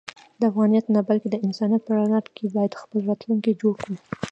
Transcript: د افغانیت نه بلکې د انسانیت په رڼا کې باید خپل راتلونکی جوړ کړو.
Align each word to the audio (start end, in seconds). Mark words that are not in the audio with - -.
د 0.39 0.41
افغانیت 0.51 0.85
نه 0.95 1.01
بلکې 1.07 1.27
د 1.31 1.35
انسانیت 1.45 1.81
په 1.85 1.91
رڼا 1.97 2.19
کې 2.35 2.45
باید 2.55 2.79
خپل 2.81 2.99
راتلونکی 3.09 3.51
جوړ 3.61 3.73
کړو. 3.81 3.95